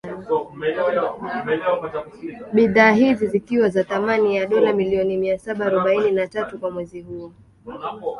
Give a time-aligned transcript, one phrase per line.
[2.53, 7.01] Bidhaa hizi zikiwa za thamani ya dola milioni mia saba arobaini na tatu kwa mwezi
[7.01, 7.31] huo.